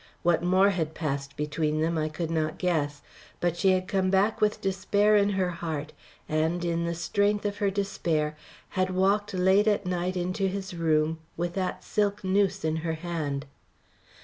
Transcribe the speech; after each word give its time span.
What 0.23 0.41
more 0.41 0.71
had 0.71 0.95
passed 0.95 1.37
between 1.37 1.79
them 1.79 1.95
I 1.95 2.09
could 2.09 2.31
not 2.31 2.57
guess, 2.57 3.03
but 3.39 3.55
she 3.55 3.69
had 3.73 3.87
come 3.87 4.09
back 4.09 4.41
with 4.41 4.59
despair 4.59 5.15
in 5.15 5.29
her 5.29 5.49
heart, 5.51 5.93
and, 6.27 6.65
in 6.65 6.85
the 6.85 6.95
strength 6.95 7.45
of 7.45 7.57
her 7.57 7.69
despair, 7.69 8.35
had 8.69 8.89
walked 8.89 9.31
late 9.35 9.67
at 9.67 9.85
night 9.85 10.17
into 10.17 10.47
his 10.47 10.73
room 10.73 11.19
with 11.37 11.53
that 11.53 11.83
silk 11.83 12.23
noose 12.23 12.65
in 12.65 12.77
her 12.77 12.93
hand. 12.93 13.45